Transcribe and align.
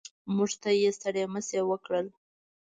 موږ 0.35 0.51
ته 0.61 0.69
یې 0.81 0.89
ستړي 0.97 1.23
مه 1.33 1.41
شي 1.47 1.61
وکړل. 1.69 2.07